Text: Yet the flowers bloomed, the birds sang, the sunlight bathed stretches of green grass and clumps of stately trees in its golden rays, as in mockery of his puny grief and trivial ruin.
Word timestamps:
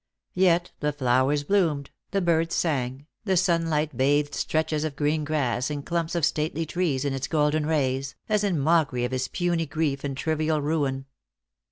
Yet 0.33 0.71
the 0.79 0.91
flowers 0.91 1.43
bloomed, 1.43 1.91
the 2.09 2.21
birds 2.21 2.55
sang, 2.55 3.05
the 3.23 3.37
sunlight 3.37 3.95
bathed 3.95 4.33
stretches 4.33 4.83
of 4.83 4.95
green 4.95 5.23
grass 5.23 5.69
and 5.69 5.85
clumps 5.85 6.15
of 6.15 6.25
stately 6.25 6.65
trees 6.65 7.05
in 7.05 7.13
its 7.13 7.27
golden 7.27 7.67
rays, 7.67 8.15
as 8.27 8.43
in 8.43 8.57
mockery 8.57 9.05
of 9.05 9.11
his 9.11 9.27
puny 9.27 9.67
grief 9.67 10.03
and 10.03 10.17
trivial 10.17 10.59
ruin. 10.59 11.05